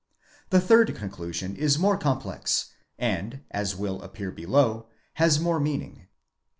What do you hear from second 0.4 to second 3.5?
The third conclusion is more complex, and,